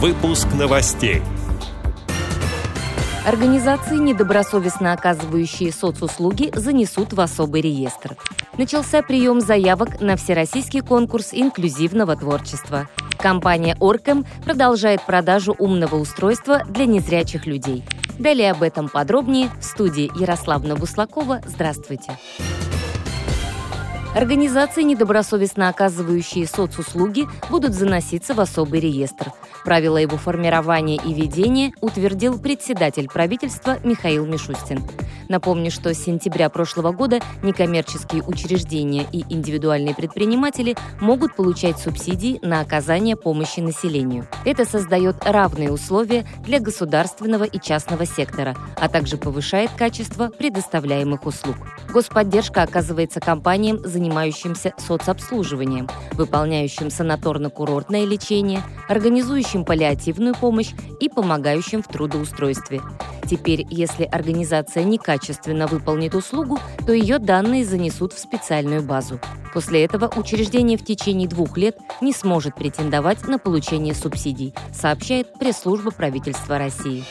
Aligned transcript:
Выпуск 0.00 0.46
новостей. 0.56 1.22
Организации, 3.26 3.96
недобросовестно 3.96 4.92
оказывающие 4.92 5.72
соцуслуги, 5.72 6.52
занесут 6.54 7.14
в 7.14 7.20
особый 7.20 7.62
реестр. 7.62 8.16
Начался 8.56 9.02
прием 9.02 9.40
заявок 9.40 10.00
на 10.00 10.14
всероссийский 10.14 10.82
конкурс 10.82 11.30
инклюзивного 11.32 12.14
творчества. 12.14 12.88
Компания 13.18 13.76
«Оркэм» 13.80 14.24
продолжает 14.44 15.02
продажу 15.02 15.56
умного 15.58 15.96
устройства 15.96 16.62
для 16.68 16.86
незрячих 16.86 17.46
людей. 17.46 17.82
Далее 18.20 18.52
об 18.52 18.62
этом 18.62 18.88
подробнее 18.88 19.50
в 19.60 19.64
студии 19.64 20.12
Ярославна 20.16 20.76
Буслакова. 20.76 21.40
Здравствуйте. 21.44 22.16
Организации, 24.18 24.82
недобросовестно 24.82 25.68
оказывающие 25.68 26.44
соцуслуги, 26.44 27.28
будут 27.50 27.72
заноситься 27.72 28.34
в 28.34 28.40
особый 28.40 28.80
реестр. 28.80 29.30
Правила 29.64 29.96
его 29.96 30.16
формирования 30.16 30.96
и 30.96 31.14
ведения 31.14 31.72
утвердил 31.80 32.36
председатель 32.36 33.06
правительства 33.06 33.78
Михаил 33.84 34.26
Мишустин. 34.26 34.82
Напомню, 35.28 35.70
что 35.70 35.94
с 35.94 36.02
сентября 36.02 36.48
прошлого 36.48 36.90
года 36.90 37.20
некоммерческие 37.42 38.22
учреждения 38.22 39.06
и 39.12 39.24
индивидуальные 39.32 39.94
предприниматели 39.94 40.74
могут 41.00 41.36
получать 41.36 41.78
субсидии 41.78 42.40
на 42.42 42.60
оказание 42.60 43.14
помощи 43.14 43.60
населению. 43.60 44.26
Это 44.44 44.64
создает 44.64 45.16
равные 45.24 45.70
условия 45.70 46.26
для 46.44 46.58
государственного 46.58 47.44
и 47.44 47.60
частного 47.60 48.04
сектора, 48.04 48.56
а 48.80 48.88
также 48.88 49.16
повышает 49.16 49.70
качество 49.76 50.28
предоставляемых 50.28 51.24
услуг. 51.24 51.56
Господдержка 51.92 52.62
оказывается 52.62 53.20
компаниям, 53.20 53.78
занимающимся 53.84 54.07
соцобслуживанием, 54.78 55.88
выполняющим 56.12 56.88
санаторно-курортное 56.88 58.04
лечение, 58.04 58.62
организующим 58.88 59.64
паллиативную 59.64 60.34
помощь 60.34 60.70
и 61.00 61.08
помогающим 61.08 61.82
в 61.82 61.88
трудоустройстве. 61.88 62.80
Теперь, 63.28 63.66
если 63.68 64.04
организация 64.04 64.84
некачественно 64.84 65.66
выполнит 65.66 66.14
услугу, 66.14 66.58
то 66.86 66.92
ее 66.92 67.18
данные 67.18 67.64
занесут 67.64 68.12
в 68.12 68.18
специальную 68.18 68.82
базу. 68.82 69.20
После 69.52 69.84
этого 69.84 70.10
учреждение 70.16 70.78
в 70.78 70.84
течение 70.84 71.28
двух 71.28 71.56
лет 71.56 71.76
не 72.00 72.12
сможет 72.12 72.54
претендовать 72.54 73.26
на 73.26 73.38
получение 73.38 73.94
субсидий, 73.94 74.54
сообщает 74.72 75.32
пресс-служба 75.38 75.90
правительства 75.90 76.58
России. 76.58 77.04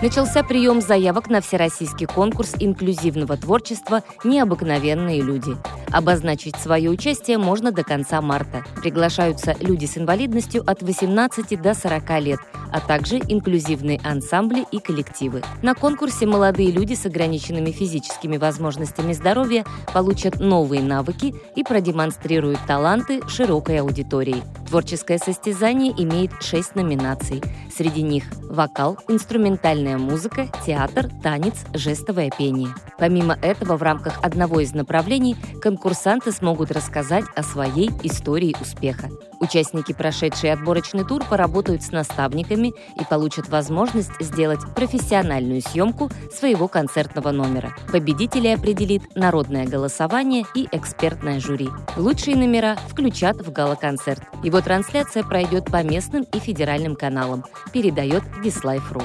Начался 0.00 0.44
прием 0.44 0.80
заявок 0.80 1.28
на 1.28 1.40
всероссийский 1.40 2.06
конкурс 2.06 2.54
инклюзивного 2.60 3.36
творчества 3.36 4.04
«Необыкновенные 4.22 5.20
люди». 5.20 5.56
Обозначить 5.92 6.56
свое 6.56 6.90
участие 6.90 7.38
можно 7.38 7.72
до 7.72 7.82
конца 7.82 8.20
марта. 8.20 8.64
Приглашаются 8.76 9.56
люди 9.60 9.86
с 9.86 9.96
инвалидностью 9.96 10.62
от 10.66 10.82
18 10.82 11.60
до 11.60 11.74
40 11.74 12.20
лет, 12.20 12.40
а 12.70 12.80
также 12.80 13.16
инклюзивные 13.16 14.00
ансамбли 14.04 14.66
и 14.70 14.78
коллективы. 14.80 15.42
На 15.62 15.74
конкурсе 15.74 16.26
молодые 16.26 16.70
люди 16.70 16.94
с 16.94 17.06
ограниченными 17.06 17.70
физическими 17.70 18.36
возможностями 18.36 19.12
здоровья 19.12 19.64
получат 19.92 20.40
новые 20.40 20.82
навыки 20.82 21.34
и 21.56 21.64
продемонстрируют 21.64 22.60
таланты 22.66 23.26
широкой 23.28 23.80
аудитории. 23.80 24.42
Творческое 24.68 25.18
состязание 25.18 25.94
имеет 25.96 26.42
шесть 26.42 26.74
номинаций. 26.74 27.42
Среди 27.74 28.02
них 28.02 28.24
вокал, 28.42 28.98
инструментальная 29.08 29.96
музыка, 29.96 30.48
театр, 30.66 31.08
танец, 31.22 31.64
жестовое 31.72 32.30
пение. 32.36 32.68
Помимо 32.98 33.38
этого, 33.40 33.76
в 33.76 33.82
рамках 33.82 34.18
одного 34.22 34.60
из 34.60 34.74
направлений 34.74 35.36
конкурсанты 35.78 36.32
смогут 36.32 36.72
рассказать 36.72 37.24
о 37.36 37.44
своей 37.44 37.88
истории 38.02 38.56
успеха. 38.60 39.10
Участники, 39.38 39.92
прошедшие 39.92 40.52
отборочный 40.52 41.04
тур, 41.04 41.24
поработают 41.24 41.84
с 41.84 41.92
наставниками 41.92 42.74
и 43.00 43.04
получат 43.08 43.48
возможность 43.48 44.10
сделать 44.18 44.58
профессиональную 44.74 45.62
съемку 45.62 46.10
своего 46.34 46.66
концертного 46.66 47.30
номера. 47.30 47.76
Победителей 47.92 48.54
определит 48.54 49.14
народное 49.14 49.68
голосование 49.68 50.44
и 50.56 50.66
экспертное 50.72 51.38
жюри. 51.38 51.68
Лучшие 51.96 52.36
номера 52.36 52.76
включат 52.88 53.36
в 53.36 53.52
гала-концерт. 53.52 54.22
Его 54.42 54.60
трансляция 54.60 55.22
пройдет 55.22 55.66
по 55.66 55.84
местным 55.84 56.24
и 56.24 56.40
федеральным 56.40 56.96
каналам, 56.96 57.44
передает 57.72 58.24
Dislife.ru. 58.42 59.04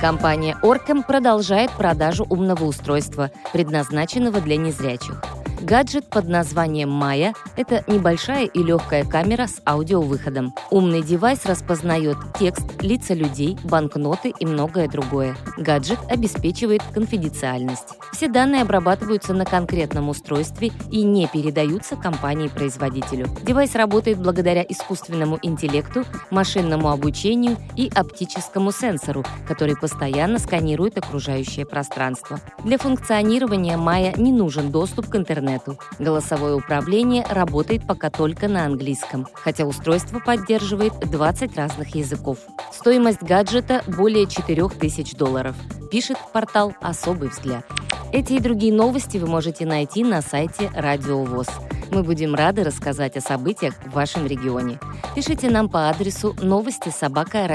Компания 0.00 0.56
OrCam 0.62 1.02
продолжает 1.06 1.70
продажу 1.72 2.24
умного 2.30 2.64
устройства, 2.64 3.30
предназначенного 3.52 4.40
для 4.40 4.56
незрячих. 4.56 5.22
Гаджет 5.62 6.08
под 6.08 6.26
названием 6.26 6.90
«MyEye»— 6.90 7.34
это 7.56 7.84
небольшая 7.86 8.46
и 8.46 8.62
легкая 8.62 9.04
камера 9.04 9.46
с 9.46 9.60
аудиовыходом. 9.66 10.54
Умный 10.70 11.02
девайс 11.02 11.44
распознает 11.44 12.16
текст, 12.38 12.82
лица 12.82 13.12
людей, 13.12 13.58
банкноты 13.64 14.32
и 14.38 14.46
многое 14.46 14.88
другое. 14.88 15.36
Гаджет 15.58 15.98
обеспечивает 16.08 16.82
конфиденциальность. 16.94 17.88
Все 18.14 18.28
данные 18.28 18.62
обрабатываются 18.62 19.34
на 19.34 19.44
конкретном 19.44 20.08
устройстве 20.08 20.72
и 20.90 21.02
не 21.02 21.26
передаются 21.26 21.94
компании-производителю. 21.94 23.26
Девайс 23.42 23.74
работает 23.74 24.18
благодаря 24.18 24.64
искусственному 24.66 25.38
интеллекту, 25.42 26.04
машинному 26.30 26.90
обучению 26.90 27.58
и 27.76 27.90
оптическому 27.94 28.72
сенсору, 28.72 29.26
который 29.46 29.76
постоянно 29.76 30.38
сканирует 30.38 30.96
окружающее 30.96 31.66
пространство. 31.66 32.40
Для 32.64 32.78
функционирования 32.78 33.76
Майя 33.76 34.14
не 34.16 34.32
нужен 34.32 34.70
доступ 34.70 35.10
к 35.10 35.16
интернету 35.16 35.49
интернету. 35.50 35.78
Голосовое 35.98 36.54
управление 36.54 37.24
работает 37.28 37.86
пока 37.86 38.10
только 38.10 38.48
на 38.48 38.64
английском, 38.64 39.26
хотя 39.32 39.64
устройство 39.64 40.18
поддерживает 40.18 40.92
20 40.98 41.56
разных 41.56 41.94
языков. 41.94 42.38
Стоимость 42.72 43.22
гаджета 43.22 43.82
более 43.86 44.26
4000 44.26 45.16
долларов, 45.16 45.56
пишет 45.90 46.18
портал 46.32 46.74
«Особый 46.80 47.28
взгляд». 47.28 47.64
Эти 48.12 48.34
и 48.34 48.40
другие 48.40 48.72
новости 48.72 49.18
вы 49.18 49.28
можете 49.28 49.66
найти 49.66 50.02
на 50.02 50.20
сайте 50.20 50.70
Радио 50.74 51.22
ВОЗ. 51.22 51.48
Мы 51.92 52.02
будем 52.02 52.34
рады 52.34 52.64
рассказать 52.64 53.16
о 53.16 53.20
событиях 53.20 53.74
в 53.86 53.92
вашем 53.92 54.26
регионе. 54.26 54.78
Пишите 55.14 55.50
нам 55.50 55.68
по 55.68 55.88
адресу 55.88 56.36
новости 56.40 56.88
собака 56.88 57.48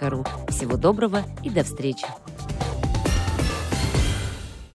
ру. 0.00 0.24
Всего 0.48 0.76
доброго 0.76 1.22
и 1.42 1.50
до 1.50 1.62
встречи! 1.64 2.06